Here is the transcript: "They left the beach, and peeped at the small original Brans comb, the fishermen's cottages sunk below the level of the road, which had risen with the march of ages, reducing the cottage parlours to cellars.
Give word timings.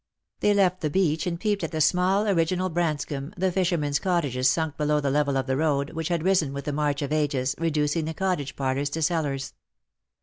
"They 0.39 0.55
left 0.55 0.81
the 0.81 0.89
beach, 0.89 1.27
and 1.27 1.39
peeped 1.39 1.63
at 1.63 1.69
the 1.69 1.79
small 1.79 2.27
original 2.27 2.69
Brans 2.69 3.05
comb, 3.05 3.35
the 3.37 3.51
fishermen's 3.51 3.99
cottages 3.99 4.49
sunk 4.49 4.75
below 4.75 4.99
the 4.99 5.11
level 5.11 5.37
of 5.37 5.45
the 5.45 5.55
road, 5.57 5.91
which 5.91 6.07
had 6.07 6.23
risen 6.23 6.53
with 6.53 6.65
the 6.65 6.73
march 6.73 7.03
of 7.03 7.11
ages, 7.13 7.53
reducing 7.59 8.05
the 8.05 8.15
cottage 8.15 8.55
parlours 8.55 8.89
to 8.93 9.03
cellars. 9.03 9.53